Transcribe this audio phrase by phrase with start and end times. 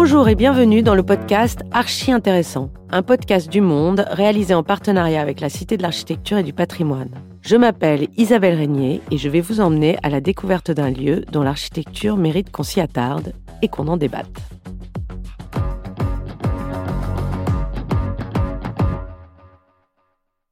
[0.00, 5.20] Bonjour et bienvenue dans le podcast Archi Intéressant, un podcast du Monde réalisé en partenariat
[5.20, 7.10] avec la Cité de l'Architecture et du Patrimoine.
[7.42, 11.42] Je m'appelle Isabelle Régnier et je vais vous emmener à la découverte d'un lieu dont
[11.42, 14.38] l'architecture mérite qu'on s'y attarde et qu'on en débatte.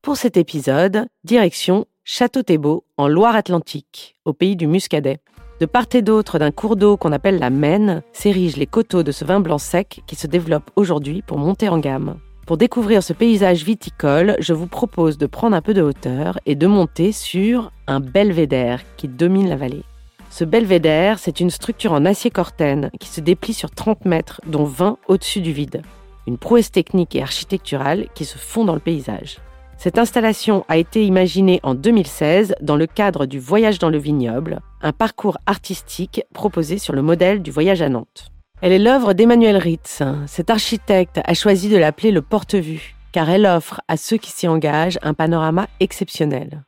[0.03, 5.21] Pour cet épisode, direction Château Thébault en Loire-Atlantique, au pays du Muscadet.
[5.59, 9.11] De part et d'autre d'un cours d'eau qu'on appelle la Maine, s'érigent les coteaux de
[9.11, 12.17] ce vin blanc sec qui se développe aujourd'hui pour monter en gamme.
[12.47, 16.57] Pour découvrir ce paysage viticole, je vous propose de prendre un peu de hauteur et
[16.57, 19.85] de monter sur un belvédère qui domine la vallée.
[20.29, 24.65] Ce belvédère, c'est une structure en acier cortène qui se déplie sur 30 mètres, dont
[24.65, 25.81] 20 au-dessus du vide.
[26.27, 29.39] Une prouesse technique et architecturale qui se fond dans le paysage.
[29.79, 34.61] Cette installation a été imaginée en 2016 dans le cadre du Voyage dans le vignoble,
[34.81, 38.33] un parcours artistique proposé sur le modèle du voyage à Nantes.
[38.63, 40.03] Elle est l'œuvre d'Emmanuel Ritz.
[40.27, 44.49] Cet architecte a choisi de l'appeler le porte-vue, car elle offre à ceux qui s'y
[44.49, 46.65] engagent un panorama exceptionnel.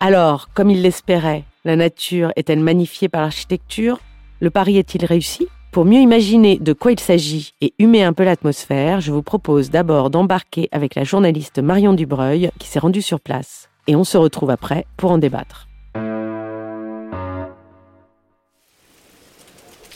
[0.00, 4.00] Alors, comme il l'espérait, la nature est-elle magnifiée par l'architecture?
[4.40, 5.46] Le pari est-il réussi?
[5.70, 9.70] Pour mieux imaginer de quoi il s'agit et humer un peu l'atmosphère, je vous propose
[9.70, 13.68] d'abord d'embarquer avec la journaliste Marion Dubreuil qui s'est rendue sur place.
[13.86, 15.68] Et on se retrouve après pour en débattre.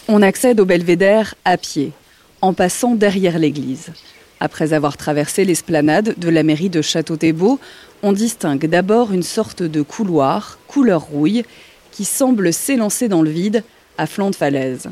[0.06, 1.92] On accède au belvédère à pied,
[2.40, 3.92] en passant derrière l'église.
[4.38, 7.58] Après avoir traversé l'esplanade de la mairie de Château-Thébault,
[8.02, 11.44] on distingue d'abord une sorte de couloir, couleur rouille,
[11.90, 13.64] qui semble s'élancer dans le vide
[13.96, 14.90] à flanc de falaise.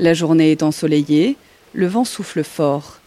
[0.00, 1.36] La journée est ensoleillée,
[1.72, 2.98] le vent souffle fort.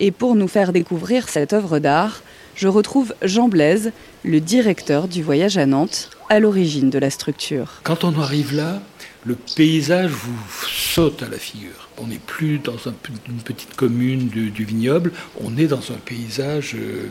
[0.00, 2.22] Et pour nous faire découvrir cette œuvre d'art,
[2.56, 3.92] je retrouve Jean Blaise,
[4.24, 7.80] le directeur du voyage à Nantes, à l'origine de la structure.
[7.84, 8.82] Quand on arrive là,
[9.24, 10.36] le paysage vous
[10.68, 11.88] saute à la figure.
[11.98, 17.06] On n'est plus dans une petite commune du, vignoble, on est dans un paysage euh,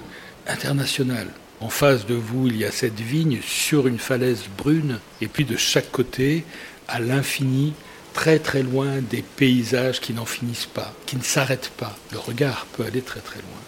[0.47, 1.27] international.
[1.61, 5.45] En face de vous, il y a cette vigne sur une falaise brune, et puis
[5.45, 6.43] de chaque côté,
[6.87, 7.73] à l'infini,
[8.13, 11.95] très très loin des paysages qui n'en finissent pas, qui ne s'arrêtent pas.
[12.11, 13.61] Le regard peut aller très très loin.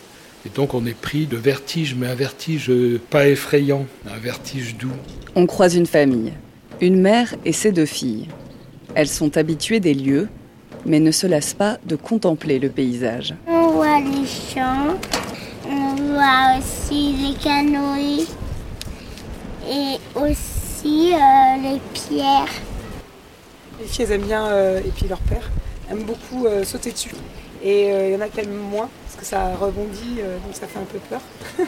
[0.45, 2.71] Et donc on est pris de vertige, mais un vertige
[3.09, 4.91] pas effrayant, un vertige doux.
[5.35, 6.33] On croise une famille,
[6.81, 8.27] une mère et ses deux filles.
[8.95, 10.27] Elles sont habituées des lieux,
[10.85, 13.33] mais ne se lassent pas de contempler le paysage.
[13.47, 14.97] On voit les champs,
[15.65, 18.27] on voit aussi les canoës
[19.69, 22.51] et aussi euh, les pierres.
[23.79, 25.49] Les filles, aiment bien, euh, et puis leur père,
[25.89, 27.15] aiment beaucoup euh, sauter dessus.
[27.63, 30.67] Et euh, il y en a qui aiment moins, parce que ça rebondit, donc ça
[30.67, 31.21] fait un peu peur.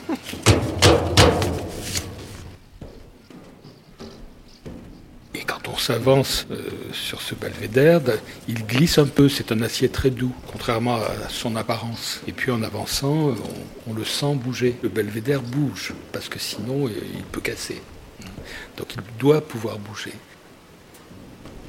[5.33, 6.47] Et quand on s'avance
[6.93, 8.01] sur ce belvédère,
[8.47, 12.21] il glisse un peu, c'est un acier très doux, contrairement à son apparence.
[12.27, 13.35] Et puis en avançant,
[13.87, 14.77] on le sent bouger.
[14.81, 17.81] Le belvédère bouge, parce que sinon il peut casser.
[18.77, 20.13] Donc il doit pouvoir bouger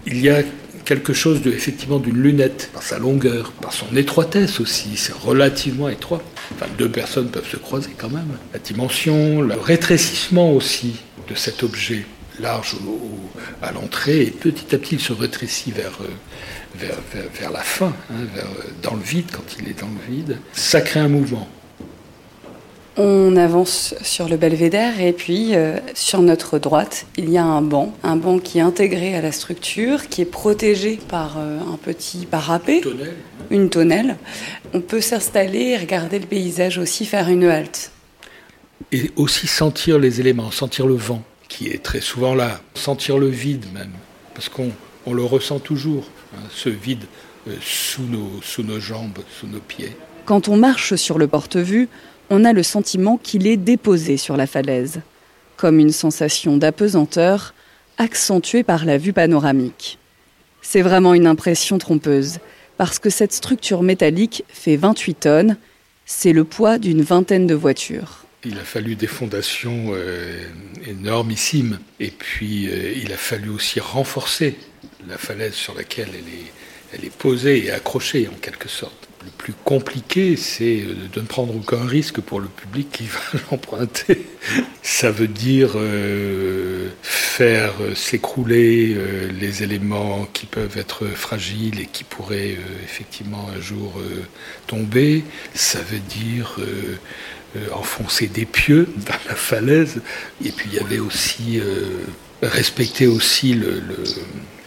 [0.07, 0.43] il y a
[0.85, 5.89] quelque chose de, effectivement d'une lunette, par sa longueur, par son étroitesse aussi, c'est relativement
[5.89, 6.23] étroit.
[6.55, 8.39] Enfin, deux personnes peuvent se croiser quand même.
[8.53, 12.07] La dimension, le rétrécissement aussi de cet objet
[12.39, 12.77] large
[13.63, 16.89] à l'entrée, et petit à petit il se rétrécit vers, euh,
[17.41, 20.39] vers, la fin, hein, vers, euh, dans le vide, quand il est dans le vide.
[20.53, 21.49] Ça crée un mouvement.
[22.99, 27.61] On avance sur le belvédère et puis euh, sur notre droite, il y a un
[27.61, 31.77] banc, un banc qui est intégré à la structure, qui est protégé par euh, un
[31.77, 32.81] petit parapet,
[33.51, 34.17] une tonnelle.
[34.73, 37.91] On peut s'installer et regarder le paysage aussi, faire une halte.
[38.93, 43.29] Et aussi sentir les éléments, sentir le vent qui est très souvent là, sentir le
[43.29, 43.93] vide même,
[44.35, 44.71] parce qu'on
[45.11, 46.05] le ressent toujours,
[46.35, 47.05] hein, ce vide
[47.49, 49.97] euh, sous, nos, sous nos jambes, sous nos pieds.
[50.25, 51.89] Quand on marche sur le porte-vue,
[52.31, 55.01] on a le sentiment qu'il est déposé sur la falaise,
[55.57, 57.55] comme une sensation d'apesanteur
[57.99, 59.99] accentuée par la vue panoramique.
[60.63, 62.39] C'est vraiment une impression trompeuse,
[62.77, 65.57] parce que cette structure métallique fait 28 tonnes,
[66.05, 68.25] c'est le poids d'une vingtaine de voitures.
[68.45, 70.43] Il a fallu des fondations euh,
[70.87, 74.57] énormissimes, et puis euh, il a fallu aussi renforcer
[75.09, 76.53] la falaise sur laquelle elle est,
[76.93, 81.55] elle est posée et accrochée en quelque sorte le plus compliqué, c'est de ne prendre
[81.55, 83.21] aucun risque pour le public qui va
[83.51, 84.25] l'emprunter.
[84.83, 92.05] Ça veut dire euh, faire s'écrouler euh, les éléments qui peuvent être fragiles et qui
[92.05, 94.01] pourraient euh, effectivement un jour
[94.69, 95.25] tomber.
[95.55, 96.57] Ça veut dire
[97.73, 100.01] enfoncer des pieux dans la falaise.
[100.45, 101.61] Et puis il y avait aussi
[102.43, 103.83] respecter aussi le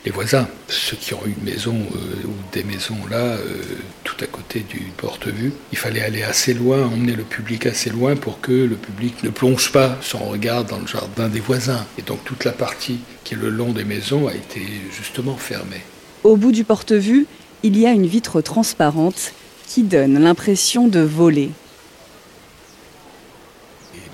[0.06, 3.62] les voisins, ceux qui ont une maison euh, ou des maisons là, euh,
[4.04, 5.52] tout à côté du porte-vue.
[5.72, 9.30] Il fallait aller assez loin, emmener le public assez loin pour que le public ne
[9.30, 11.86] plonge pas son regard dans le jardin des voisins.
[11.98, 14.62] Et donc toute la partie qui est le long des maisons a été
[14.92, 15.82] justement fermée.
[16.24, 17.28] Au bout du porte-vue,
[17.64, 19.34] il y a une vitre transparente
[19.68, 21.52] qui donne l'impression de voler.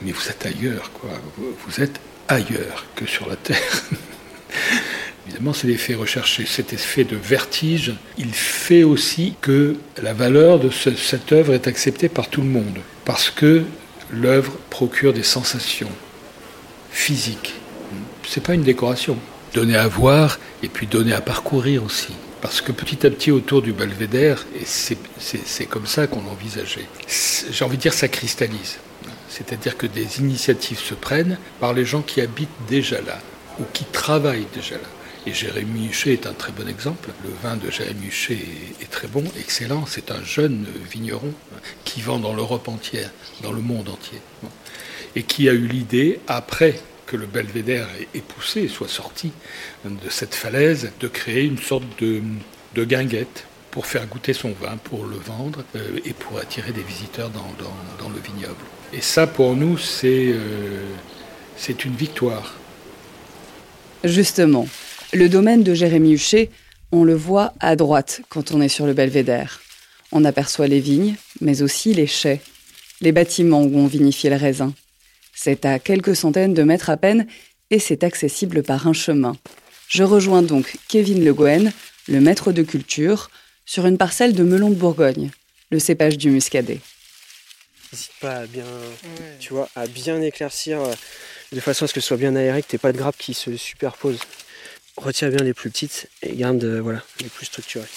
[0.01, 1.09] Mais vous êtes ailleurs, quoi.
[1.37, 3.83] Vous êtes ailleurs que sur la Terre.
[5.27, 6.45] Évidemment, c'est l'effet recherché.
[6.45, 12.09] Cet effet de vertige, il fait aussi que la valeur de cette œuvre est acceptée
[12.09, 12.79] par tout le monde.
[13.05, 13.63] Parce que
[14.11, 15.91] l'œuvre procure des sensations
[16.91, 17.55] physiques.
[18.27, 19.17] C'est pas une décoration.
[19.53, 22.13] Donner à voir et puis donner à parcourir aussi.
[22.41, 26.87] Parce que petit à petit, autour du belvédère, et c'est comme ça qu'on l'envisageait,
[27.51, 28.77] j'ai envie de dire, ça cristallise.
[29.29, 33.17] C'est-à-dire que des initiatives se prennent par les gens qui habitent déjà là,
[33.59, 34.87] ou qui travaillent déjà là.
[35.27, 37.09] Et Jérémy Huchet est un très bon exemple.
[37.23, 38.37] Le vin de Jérémy Huchet
[38.79, 39.85] est, très bon, excellent.
[39.87, 41.33] C'est un jeune vigneron
[41.83, 43.09] qui vend dans l'Europe entière,
[43.41, 44.19] dans le monde entier.
[45.15, 49.31] Et qui a eu l'idée, après que le belvédère ait poussé, soit sorti
[49.83, 52.21] de cette falaise, de créer une sorte de,
[52.83, 57.29] guinguette pour faire goûter son vin, pour le vendre euh, et pour attirer des visiteurs
[57.29, 58.55] dans, le vignoble.
[58.93, 60.85] Et ça, pour nous, c'est euh,
[61.83, 62.53] une victoire.
[64.03, 64.67] Justement,
[65.15, 66.49] le domaine de Jérémy Huchet,
[66.91, 69.61] on le voit à droite quand on est sur le belvédère.
[70.11, 72.41] On aperçoit les vignes, mais aussi les chais,
[73.01, 74.73] les bâtiments où on vinifie le raisin.
[75.33, 77.27] C'est à quelques centaines de mètres à peine
[77.69, 79.35] et c'est accessible par un chemin.
[79.87, 81.71] Je rejoins donc Kevin Le Gouen,
[82.07, 83.29] le maître de culture,
[83.65, 85.31] sur une parcelle de melon de Bourgogne,
[85.71, 86.79] le cépage du muscadet.
[87.91, 88.65] N'hésite pas à bien,
[89.39, 90.93] tu vois, à bien éclaircir euh,
[91.51, 93.33] de façon à ce que ce soit bien aéré, que tu pas de grappes qui
[93.33, 94.19] se superposent
[94.97, 97.87] retire bien les plus petites et garde euh, voilà, les plus structurées.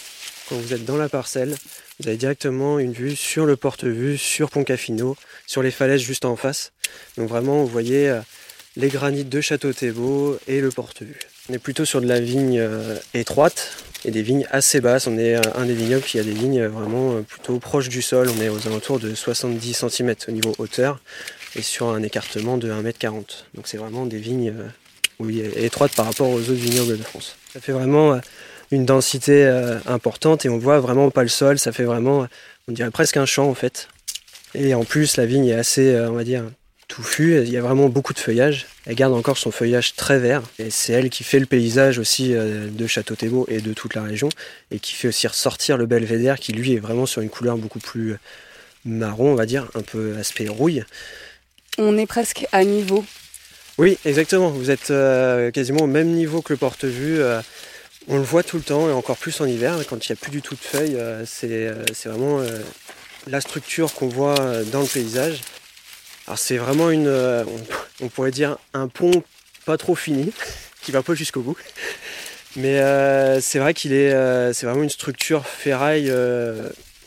[0.48, 1.54] Quand vous êtes dans la parcelle,
[2.00, 5.16] vous avez directement une vue sur le porte-vue, sur Poncafino,
[5.46, 6.72] sur les falaises juste en face.
[7.16, 8.20] Donc vraiment, vous voyez euh,
[8.76, 11.18] les granits de Château Thébault et le porte-vue.
[11.50, 15.06] On est plutôt sur de la vigne euh, étroite et des vignes assez basses.
[15.06, 18.28] On est un des vignobles qui a des vignes vraiment plutôt proches du sol.
[18.28, 21.00] On est aux alentours de 70 cm au niveau hauteur
[21.56, 23.44] et sur un écartement de 1m40.
[23.54, 24.52] Donc c'est vraiment des vignes
[25.20, 27.36] oui, étroite par rapport aux autres vignobles de France.
[27.52, 28.18] Ça fait vraiment euh,
[28.70, 32.26] une densité euh, importante et on voit vraiment pas le sol, ça fait vraiment,
[32.68, 33.88] on dirait presque un champ en fait.
[34.54, 36.44] Et en plus, la vigne est assez, euh, on va dire,
[36.86, 38.66] touffue, il y a vraiment beaucoup de feuillage.
[38.86, 42.30] Elle garde encore son feuillage très vert et c'est elle qui fait le paysage aussi
[42.30, 44.30] de Château-Thébault et de toute la région
[44.70, 47.78] et qui fait aussi ressortir le belvédère qui lui est vraiment sur une couleur beaucoup
[47.78, 48.16] plus
[48.86, 50.82] marron, on va dire, un peu aspect rouille.
[51.76, 53.04] On est presque à niveau
[53.78, 54.50] oui, exactement.
[54.50, 57.20] Vous êtes euh, quasiment au même niveau que le porte-vue.
[57.20, 57.40] Euh,
[58.08, 60.20] on le voit tout le temps et encore plus en hiver, quand il n'y a
[60.20, 60.96] plus du tout de feuilles.
[60.96, 62.42] Euh, c'est vraiment
[63.28, 64.34] la structure qu'on voit
[64.72, 65.42] dans le paysage.
[66.26, 67.08] Alors c'est vraiment une,
[68.00, 69.22] on, pourrait dire un pont
[69.64, 70.32] pas trop fini,
[70.82, 71.56] qui va pas jusqu'au bout.
[72.56, 72.80] Mais
[73.40, 74.10] c'est vrai qu'il est,
[74.54, 76.12] c'est vraiment une structure ferraille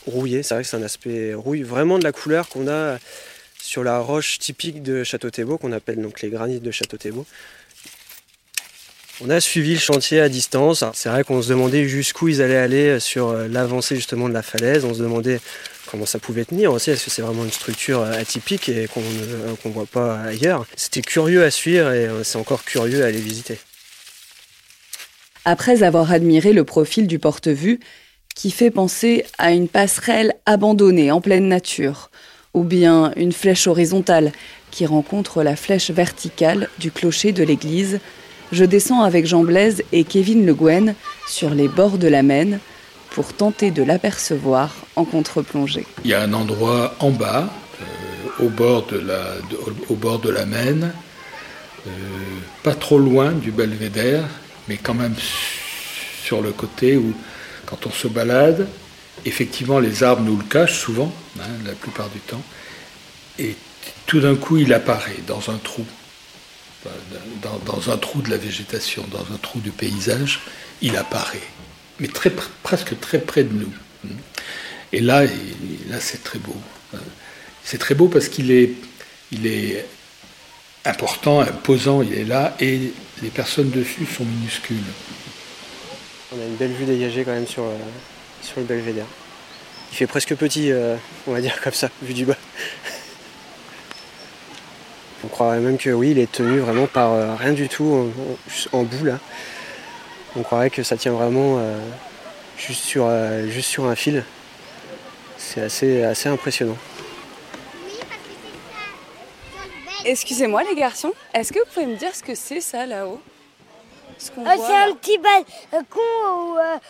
[0.05, 0.43] rouillée.
[0.43, 2.97] C'est vrai que c'est un aspect rouille, vraiment de la couleur qu'on a
[3.61, 7.25] sur la roche typique de Château-Thébault, qu'on appelle donc les granites de Château-Thébault.
[9.23, 10.83] On a suivi le chantier à distance.
[10.93, 14.41] C'est vrai qu'on se demandait jusqu'où ils allaient aller sur euh, l'avancée justement de la
[14.41, 14.83] falaise.
[14.83, 15.39] On se demandait
[15.85, 16.89] comment ça pouvait tenir aussi.
[16.89, 21.03] Est-ce que c'est vraiment une structure euh, atypique et qu'on ne voit pas ailleurs C'était
[21.03, 23.59] curieux à suivre et euh, c'est encore curieux à aller visiter.
[25.45, 27.79] Après avoir admiré le profil du porte-vue,
[28.35, 32.09] qui fait penser à une passerelle abandonnée en pleine nature,
[32.53, 34.31] ou bien une flèche horizontale
[34.71, 37.99] qui rencontre la flèche verticale du clocher de l'église,
[38.51, 40.93] je descends avec Jean Blaise et Kevin Le Gouen
[41.27, 42.59] sur les bords de la Maine
[43.11, 45.85] pour tenter de l'apercevoir en contre-plongée.
[46.03, 47.49] Il y a un endroit en bas,
[47.81, 49.21] euh, au, bord de la,
[49.89, 50.91] au bord de la Maine,
[51.87, 51.89] euh,
[52.63, 54.23] pas trop loin du belvédère,
[54.67, 55.15] mais quand même
[56.23, 57.13] sur le côté où,
[57.65, 58.67] quand on se balade,
[59.25, 62.41] effectivement, les arbres nous le cachent souvent, hein, la plupart du temps,
[63.39, 63.55] et
[64.05, 65.85] tout d'un coup, il apparaît dans un trou,
[67.41, 70.41] dans, un trou de la végétation, dans un trou du paysage,
[70.81, 71.47] il apparaît,
[71.99, 72.31] mais très,
[72.63, 73.73] presque très près de nous.
[74.93, 76.55] Et là, là c'est très beau.
[77.63, 78.71] C'est très beau parce qu'il est,
[79.31, 79.85] il est
[80.83, 84.77] important, imposant, il est là, et les personnes dessus sont minuscules.
[86.33, 87.77] On a une belle vue dégagée quand même sur, euh,
[88.41, 89.05] sur le belvédère.
[89.91, 90.95] Il fait presque petit, euh,
[91.27, 92.37] on va dire comme ça, vu du bas.
[95.23, 98.11] on croirait même que oui, il est tenu vraiment par euh, rien du tout,
[98.71, 99.19] en, bout là.
[100.35, 101.59] On croirait que ça tient vraiment
[102.57, 103.09] juste, sur,
[103.49, 104.23] juste sur un fil.
[105.37, 106.77] C'est assez, assez impressionnant.
[110.03, 113.21] Excusez-moi les garçons, est-ce que vous pouvez me dire ce que c'est ça là-haut?
[114.21, 115.99] C'est un petit balcon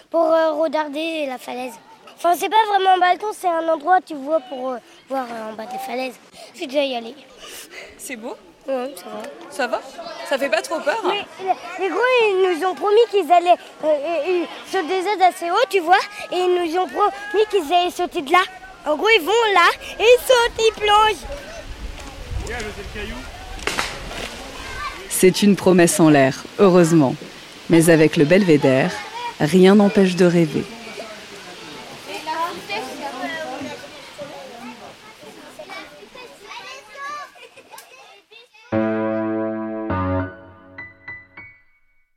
[0.10, 0.28] pour
[0.60, 1.74] regarder la falaise.
[2.24, 4.78] Enfin, c'est pas vraiment un balcon, c'est un endroit, tu vois, pour euh,
[5.10, 6.14] voir euh, en bas des falaises.
[6.54, 7.16] Je suis déjà y allée.
[7.98, 8.36] C'est beau?
[8.68, 9.22] Oui, ça va.
[9.50, 9.82] Ça va?
[10.30, 11.02] Ça fait pas trop peur?
[11.04, 11.26] Mais,
[11.80, 15.80] les, gros, ils nous ont promis qu'ils allaient euh, sur des aides assez haut, tu
[15.80, 15.98] vois,
[16.32, 18.44] et ils nous ont promis qu'ils allaient sauter de là.
[18.86, 21.26] En gros, ils vont là, et ils sautent, ils plongent.
[25.24, 27.16] C'est une promesse en l'air, heureusement.
[27.70, 28.92] Mais avec le belvédère,
[29.40, 30.63] rien n'empêche de rêver.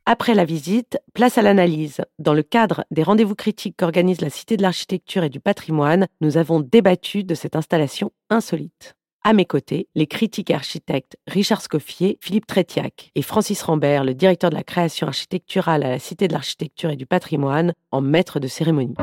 [0.07, 2.01] Après la visite, place à l'analyse.
[2.17, 6.37] Dans le cadre des rendez-vous critiques qu'organise la Cité de l'Architecture et du Patrimoine, nous
[6.37, 8.95] avons débattu de cette installation insolite.
[9.27, 14.51] À mes côtés, les critiques architectes Richard Scoffier, Philippe Trétiac et Francis Rambert, le directeur
[14.51, 18.47] de la création architecturale à la Cité de l'Architecture et du Patrimoine, en maître de
[18.47, 18.93] cérémonie.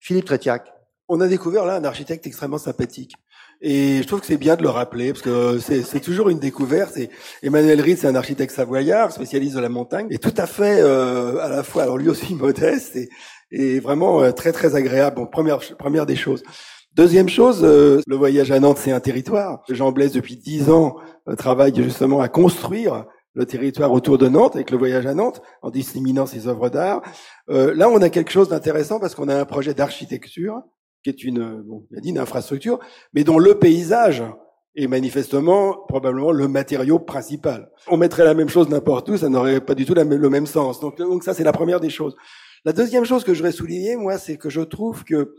[0.00, 0.72] Philippe Trétiac,
[1.06, 3.12] on a découvert là un architecte extrêmement sympathique.
[3.60, 6.96] Et je trouve que c'est bien de le rappeler, parce que c'est toujours une découverte.
[6.96, 7.10] Et
[7.44, 11.38] Emmanuel Ritz, c'est un architecte savoyard, spécialiste de la montagne, et tout à fait euh,
[11.38, 13.08] à la fois, alors lui aussi modeste, et,
[13.52, 15.14] et vraiment euh, très très agréable.
[15.14, 16.42] Bon, première, première des choses.
[16.94, 19.62] Deuxième chose, euh, le voyage à Nantes, c'est un territoire.
[19.68, 20.96] Jean Blaise, depuis dix ans,
[21.36, 25.70] travaille justement à construire le territoire autour de Nantes, avec le voyage à Nantes, en
[25.70, 27.02] disséminant ses œuvres d'art.
[27.48, 30.62] là, on a quelque chose d'intéressant parce qu'on a un projet d'architecture
[31.02, 32.78] qui est une, bon, il a dit une infrastructure,
[33.12, 34.22] mais dont le paysage
[34.76, 37.70] est manifestement probablement le matériau principal.
[37.88, 40.80] On mettrait la même chose n'importe où, ça n'aurait pas du tout le même sens.
[40.80, 42.16] Donc, donc ça, c'est la première des choses.
[42.64, 45.34] La deuxième chose que je voudrais souligner, moi, c'est que je trouve que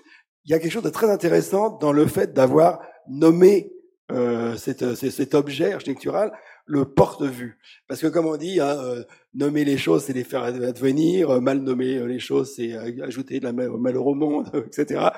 [0.45, 3.71] il y a quelque chose de très intéressant dans le fait d'avoir nommé
[4.11, 6.31] euh, cet, cet objet architectural
[6.67, 7.59] le porte-vue.
[7.87, 9.03] Parce que comme on dit, hein, euh,
[9.35, 12.73] nommer les choses, c'est les faire advenir, euh, mal nommer euh, les choses, c'est
[13.03, 15.09] ajouter de la malheur au monde, etc.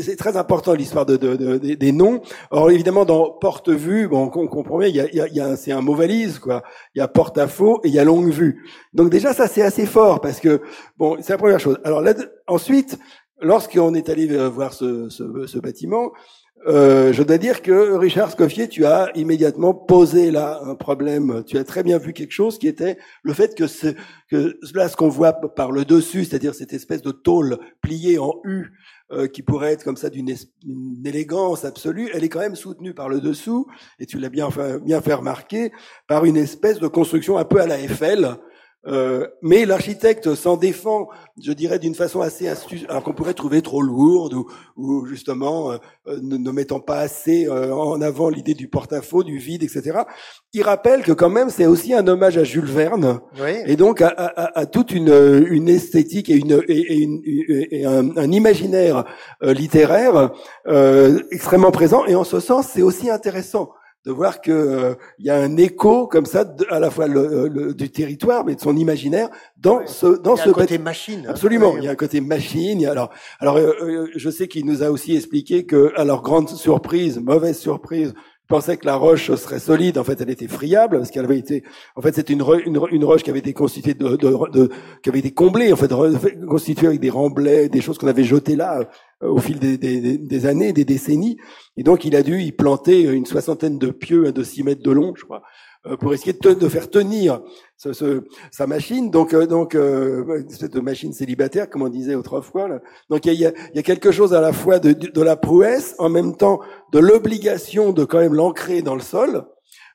[0.00, 2.20] C'est très important l'histoire de, de, de, des noms.
[2.50, 5.72] Or évidemment, dans porte-vue, bon, on comprend bien, il y a, il y a, c'est
[5.72, 6.62] un mot valise, quoi.
[6.94, 8.64] Il y a porte-à-faux et il y a longue-vue.
[8.92, 10.60] Donc déjà, ça c'est assez fort parce que
[10.98, 11.78] bon, c'est la première chose.
[11.84, 12.14] Alors là,
[12.48, 12.98] ensuite,
[13.40, 16.12] lorsqu'on est allé voir ce, ce, ce bâtiment,
[16.66, 21.42] euh, je dois dire que Richard Scoffier, tu as immédiatement posé là un problème.
[21.46, 23.88] Tu as très bien vu quelque chose qui était le fait que, ce,
[24.30, 28.34] que là, ce qu'on voit par le dessus, c'est-à-dire cette espèce de tôle pliée en
[28.44, 28.66] U,
[29.12, 30.28] euh, qui pourrait être comme ça d'une
[31.04, 33.66] élégance absolue, elle est quand même soutenue par le dessous,
[33.98, 34.50] et tu l'as bien,
[34.84, 35.72] bien fait remarquer,
[36.06, 38.36] par une espèce de construction un peu à la Eiffel,
[38.86, 41.08] euh, mais l'architecte s'en défend,
[41.42, 44.46] je dirais, d'une façon assez astuce, alors qu'on pourrait trouver trop lourde ou,
[44.76, 49.36] ou justement euh, euh, ne, ne, mettant pas assez en avant l'idée du porte-à-faux, du
[49.36, 49.98] vide, etc.
[50.54, 53.20] Il rappelle que quand même c'est aussi un hommage à Jules Verne
[53.66, 58.16] et donc à, à, à, toute une, une esthétique et, une, et, une, et un,
[58.16, 59.04] un, imaginaire
[59.42, 60.30] littéraire
[61.30, 62.06] extrêmement présent.
[62.06, 63.70] Et en ce sens, c'est aussi intéressant
[64.06, 67.74] de voir que euh, il y a un écho comme ça à la fois le,
[67.74, 69.28] du territoire mais de son imaginaire
[69.58, 72.20] dans ce dans il y a un côté machine absolument il y a un côté
[72.22, 76.22] machine alors alors euh, euh, je sais qu'il nous a aussi expliqué que à leur
[76.22, 78.14] grande surprise mauvaise surprise
[78.50, 79.96] pensait que la roche serait solide.
[79.96, 81.62] En fait, elle était friable parce qu'elle avait été.
[81.96, 84.68] En fait, c'était une, roche qui avait été constituée de,
[85.02, 85.90] qui avait été comblée en fait,
[86.46, 88.80] constituée avec des remblais, des choses qu'on avait jetées là
[89.22, 91.38] euh, au fil des, années, des décennies.
[91.78, 94.90] Et donc, il a dû y planter une soixantaine de pieux de 6 mètres de
[94.90, 95.42] long, je crois,
[95.98, 97.40] pour essayer de, de faire tenir
[97.76, 99.10] ce, ce, sa machine.
[99.10, 102.68] Donc, euh, donc euh, de machine célibataire, comme on disait autrefois.
[102.68, 102.80] Là.
[103.08, 105.94] Donc, il y a, y a quelque chose à la fois de, de la prouesse,
[105.98, 106.60] en même temps
[106.92, 109.46] de l'obligation de quand même l'ancrer dans le sol.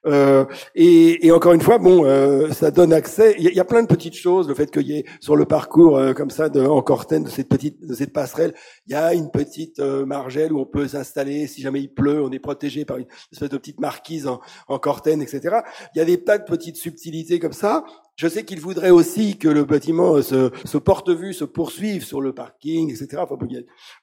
[0.05, 0.45] Euh,
[0.75, 3.35] et, et, encore une fois, bon, euh, ça donne accès.
[3.38, 4.47] Il y, a plein de petites choses.
[4.47, 7.50] Le fait qu'il y ait sur le parcours euh, comme ça de, en de cette
[7.50, 8.53] petite, de cette passerelle,
[8.88, 11.47] il y a une petite euh, margelle où on peut s'installer.
[11.47, 14.79] Si jamais il pleut, on est protégé par une espèce de petite marquise en, en
[14.79, 15.57] cortène, etc.
[15.95, 17.85] Il y a des tas de petites subtilités comme ça.
[18.15, 22.34] Je sais qu'il voudrait aussi que le bâtiment se, se porte-vue se poursuive sur le
[22.34, 23.22] parking, etc.
[23.22, 23.36] Enfin,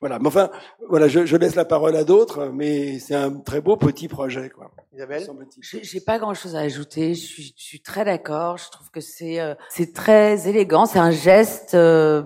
[0.01, 0.19] voilà.
[0.19, 0.51] Mais enfin,
[0.89, 4.51] voilà, je, je laisse la parole à d'autres, mais c'est un très beau petit projet,
[4.51, 4.71] quoi.
[4.95, 5.27] Isabelle,
[5.61, 7.15] j'ai pas grand-chose à ajouter.
[7.15, 8.59] Je suis, je suis très d'accord.
[8.59, 10.85] Je trouve que c'est euh, c'est très élégant.
[10.85, 11.75] C'est un geste.
[11.75, 12.23] Euh,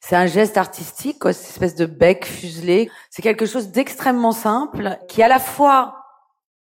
[0.00, 2.90] c'est un geste artistique, quoi, cette espèce de bec fuselé.
[3.10, 5.94] C'est quelque chose d'extrêmement simple qui à la fois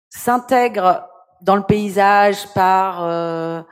[0.10, 1.08] s'intègre
[1.42, 3.64] dans le paysage par euh,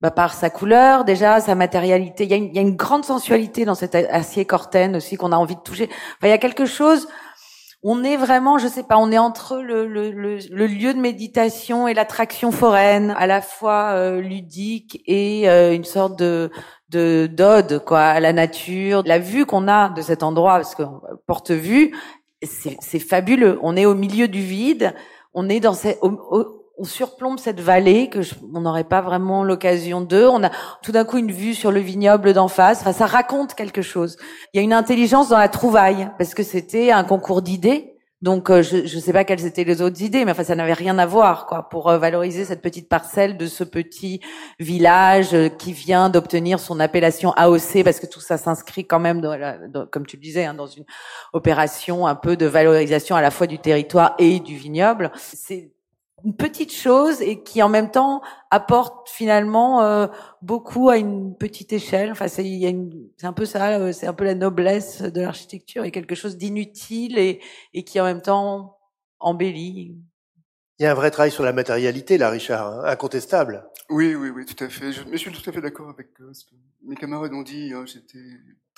[0.00, 2.24] bah, par sa couleur déjà, sa matérialité.
[2.24, 5.16] Il y, a une, il y a une grande sensualité dans cet acier corten aussi
[5.16, 5.84] qu'on a envie de toucher.
[5.90, 7.08] Enfin, il y a quelque chose.
[7.82, 11.00] On est vraiment, je sais pas, on est entre le, le, le, le lieu de
[11.00, 16.50] méditation et l'attraction foraine, à la fois euh, ludique et euh, une sorte de
[16.90, 19.02] de d'ode quoi à la nature.
[19.06, 20.82] La vue qu'on a de cet endroit, parce que
[21.26, 21.94] porte vue,
[22.42, 23.58] c'est fabuleux.
[23.62, 24.94] On est au milieu du vide.
[25.32, 25.98] On est dans ces,
[26.80, 28.20] on surplombe cette vallée que
[28.54, 30.24] on n'aurait pas vraiment l'occasion de.
[30.24, 30.50] On a
[30.82, 32.80] tout d'un coup une vue sur le vignoble d'en face.
[32.80, 34.16] Enfin, ça raconte quelque chose.
[34.52, 37.94] Il y a une intelligence dans la trouvaille parce que c'était un concours d'idées.
[38.22, 40.74] Donc, euh, je ne sais pas quelles étaient les autres idées, mais enfin, ça n'avait
[40.74, 44.20] rien à voir, quoi, pour euh, valoriser cette petite parcelle de ce petit
[44.58, 49.22] village euh, qui vient d'obtenir son appellation AOC, parce que tout ça s'inscrit quand même,
[49.22, 50.84] dans comme tu le disais, hein, dans une
[51.32, 55.10] opération un peu de valorisation à la fois du territoire et du vignoble.
[55.16, 55.72] C'est
[56.24, 60.06] une petite chose et qui en même temps apporte finalement euh,
[60.42, 62.10] beaucoup à une petite échelle.
[62.12, 62.44] Enfin, c'est
[63.16, 66.36] c'est un peu ça, euh, c'est un peu la noblesse de l'architecture et quelque chose
[66.36, 67.40] d'inutile et,
[67.74, 68.78] et qui en même temps
[69.18, 69.96] embellit.
[70.78, 73.68] Il y a un vrai travail sur la matérialité, là, Richard, hein, incontestable.
[73.90, 74.92] Oui, oui, oui, tout à fait.
[74.92, 77.72] Je, suis tout à fait d'accord avec euh, ce que mes camarades ont dit.
[77.74, 77.84] Hein.
[77.84, 78.24] J'étais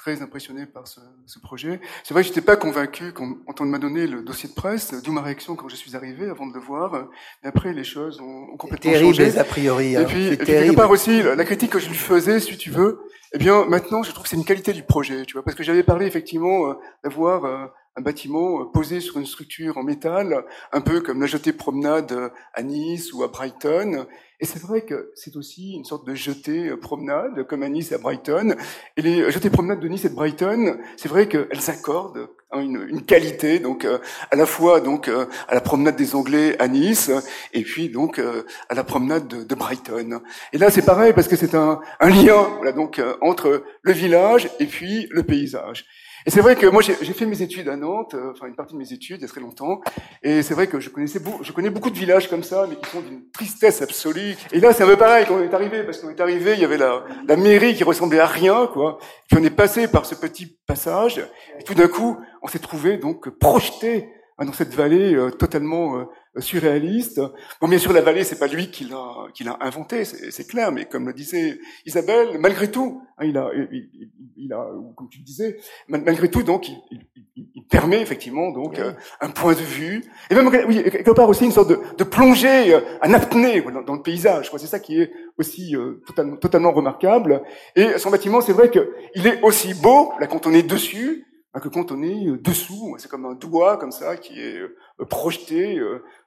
[0.02, 1.80] très impressionné par ce, ce projet.
[2.02, 5.12] C'est vrai que j'étais pas convaincu quand, on m'a donné le dossier de presse, d'où
[5.12, 7.09] ma réaction quand je suis arrivé avant de le voir.
[7.42, 9.38] Mais après, les choses ont, ont complètement terrible, changé.
[9.38, 9.97] a priori.
[9.97, 10.02] Hein.
[10.02, 12.71] Et puis, et puis quelque part aussi, la critique que je lui faisais, si tu
[12.71, 12.99] veux,
[13.35, 15.62] eh bien, maintenant, je trouve que c'est une qualité du projet, tu vois, parce que
[15.62, 20.44] j'avais parlé effectivement euh, d'avoir euh, un bâtiment euh, posé sur une structure en métal,
[20.72, 24.06] un peu comme la jetée promenade à Nice ou à Brighton.
[24.40, 27.92] Et c'est vrai que c'est aussi une sorte de jetée euh, promenade, comme à Nice
[27.92, 28.54] et à Brighton.
[28.96, 33.02] Et les jetées promenades de Nice et de Brighton, c'est vrai qu'elles accordent hein, une,
[33.02, 33.99] qualité, donc euh,
[34.30, 37.11] à la fois donc à la promenade des Anglais à Nice,
[37.52, 40.22] et puis donc à la promenade de, de, Brighton.
[40.52, 44.49] Et là, c'est pareil parce que c'est un, un, lien, voilà, donc entre le village
[44.61, 45.85] et puis le paysage.
[46.26, 48.74] Et c'est vrai que moi j'ai fait mes études à Nantes, euh, enfin une partie
[48.74, 49.80] de mes études il y a très longtemps,
[50.22, 52.90] et c'est vrai que je connaissais je connais beaucoup de villages comme ça, mais qui
[52.90, 54.37] sont d'une tristesse absolue.
[54.52, 56.61] Et là c'est un peu pareil quand on est arrivé, parce qu'on est arrivé, il
[56.61, 58.98] y avait la, la mairie qui ressemblait à rien, quoi.
[59.28, 61.18] Puis on est passé par ce petit passage,
[61.58, 64.08] et tout d'un coup on s'est trouvé donc projeté
[64.38, 66.04] hein, dans cette vallée euh, totalement euh,
[66.38, 67.21] surréaliste.
[67.61, 70.73] Bon, bien sûr, la vallée, c'est pas lui qui l'a qui l'a inventé, c'est clair,
[70.73, 73.88] mais comme le disait Isabelle, malgré tout, hein, il a, il,
[74.37, 74.66] il, a,
[74.97, 79.53] comme tu le disais, malgré tout, donc, il, il permet effectivement donc euh, un point
[79.53, 83.14] de vue, et même oui, quelque part aussi une sorte de, de plongée, un euh,
[83.14, 84.51] apnée dans, dans, le paysage.
[84.57, 87.42] C'est ça qui est aussi euh, totalement, totalement remarquable.
[87.77, 91.27] Et son bâtiment, c'est vrai qu'il est aussi beau là quand on est dessus
[91.60, 92.96] que quand on est dessous.
[92.98, 94.60] C'est comme un doigt comme ça qui est
[95.08, 95.80] projeté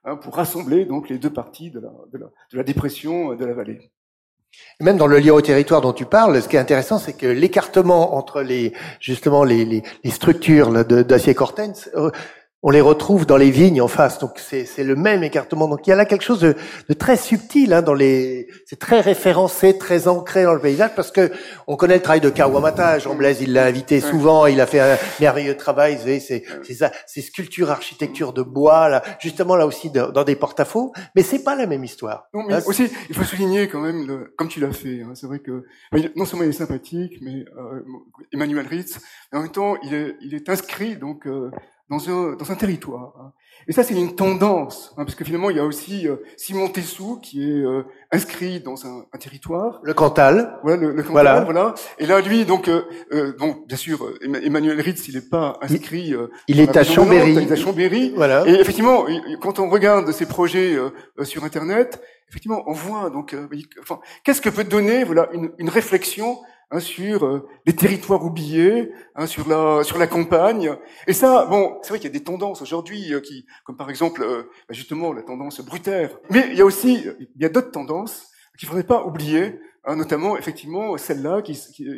[0.03, 3.45] hein, pour rassembler donc les deux parties de la, de la, de la dépression de
[3.45, 3.91] la vallée.
[4.79, 7.25] Même dans le lien au territoire dont tu parles, ce qui est intéressant, c'est que
[7.25, 11.89] l'écartement entre les justement les, les, les structures d'acier cortens
[12.67, 14.17] on les retrouve dans les vignes en face.
[14.17, 15.67] Donc c'est le même écartement.
[15.67, 16.55] Donc il y a là quelque chose de,
[16.89, 18.47] de très subtil hein, dans les.
[18.65, 21.31] C'est très référencé, très ancré dans le paysage parce que
[21.67, 22.97] on connaît le travail de Kawamata.
[22.97, 24.47] Jean Blaise, il l'a invité souvent.
[24.47, 25.99] Il a fait un merveilleux travail.
[26.03, 26.19] C'est
[26.63, 30.91] c'est ça, c'est sculpture, architecture de bois là, justement là aussi dans, des porte-à-faux.
[31.15, 32.29] Mais c'est pas la même histoire.
[32.33, 35.03] Non, mais aussi il faut souligner quand même, le, comme tu l'as fait.
[35.03, 35.65] Hein, c'est vrai que
[36.15, 37.83] non seulement il est sympathique, mais euh,
[38.33, 38.99] Emmanuel Ritz,
[39.31, 41.27] mais en même temps il est il est inscrit donc.
[41.27, 41.51] Euh,
[41.89, 43.13] dans un, dans un territoire.
[43.19, 43.33] Hein.
[43.67, 46.67] Et ça, c'est une tendance, hein, parce que finalement, il y a aussi euh, Simon
[46.67, 49.79] Tessou qui est euh, inscrit dans un, un, territoire.
[49.83, 50.59] Le Cantal.
[50.63, 51.73] Ouais, le, le Cantal, voilà.
[51.97, 56.13] Et là, lui, donc, euh, euh donc bien sûr, Emmanuel Ritz, il n'est pas inscrit.
[56.47, 57.33] il est à Chambéry.
[57.33, 58.13] il est à Chambéry.
[58.15, 58.47] Voilà.
[58.47, 59.05] Et effectivement,
[59.41, 60.77] quand on regarde ses projets
[61.23, 63.35] sur Internet, effectivement, on voit donc,
[63.81, 66.37] enfin, qu'est-ce que peut donner, voilà, une, une réflexion
[66.71, 70.75] Hein, sur euh, les territoires oubliés, hein, sur la sur la campagne.
[71.05, 73.91] Et ça, bon, c'est vrai qu'il y a des tendances aujourd'hui euh, qui, comme par
[73.91, 76.17] exemple euh, bah, justement la tendance brutaire.
[76.31, 79.95] Mais il y a aussi il y a d'autres tendances qu'il faudrait pas oublier, hein,
[79.95, 81.53] notamment effectivement celle-là qui,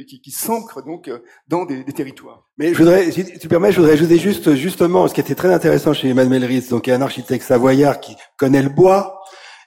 [0.05, 1.09] qui, qui, s'ancre donc
[1.47, 2.43] dans des, des, territoires.
[2.57, 5.53] Mais je voudrais, si tu permets, je voudrais ajouter juste justement ce qui était très
[5.53, 9.16] intéressant chez Emmanuel Ritz, donc un architecte savoyard qui connaît le bois,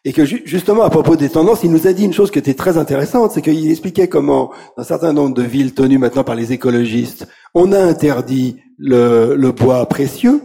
[0.05, 2.55] et que justement, à propos des tendances, il nous a dit une chose qui était
[2.55, 6.35] très intéressante, c'est qu'il expliquait comment, dans un certain nombre de villes tenues maintenant par
[6.35, 10.41] les écologistes, on a interdit le, bois précieux,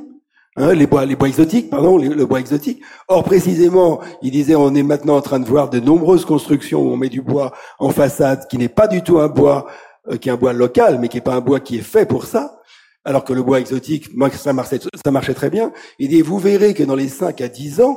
[0.57, 2.81] hein, les bois, les bois exotiques, pardon, le bois exotique.
[3.07, 6.91] Or, précisément, il disait, on est maintenant en train de voir de nombreuses constructions où
[6.91, 9.67] on met du bois en façade, qui n'est pas du tout un bois,
[10.09, 12.05] euh, qui est un bois local, mais qui n'est pas un bois qui est fait
[12.05, 12.59] pour ça.
[13.05, 15.71] Alors que le bois exotique, ça marchait, ça marchait très bien.
[15.99, 17.95] Il dit, vous verrez que dans les 5 à 10 ans,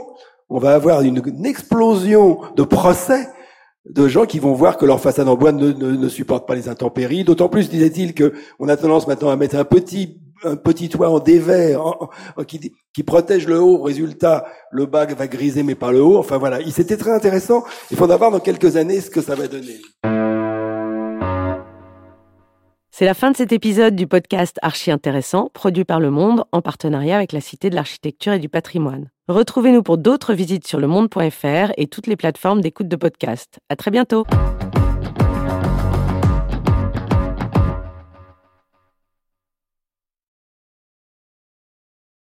[0.51, 3.29] on va avoir une, explosion de procès
[3.89, 7.25] de gens qui vont voir que leur façade en bois ne, supporte pas les intempéries.
[7.25, 11.11] D'autant plus, disait-il, que on a tendance maintenant à mettre un petit un petit toit
[11.11, 11.83] en dévers
[12.47, 13.83] qui, qui protège le haut.
[13.83, 16.17] Résultat, le bas va griser mais pas le haut.
[16.17, 17.65] Enfin voilà, c'était très intéressant.
[17.91, 19.81] Il faudra voir dans quelques années ce que ça va donner.
[22.91, 26.63] C'est la fin de cet épisode du podcast Archi Intéressant, produit par Le Monde en
[26.63, 29.11] partenariat avec la Cité de l'Architecture et du Patrimoine.
[29.29, 33.61] Retrouvez-nous pour d'autres visites sur lemonde.fr et toutes les plateformes d'écoute de podcast.
[33.69, 34.25] À très bientôt!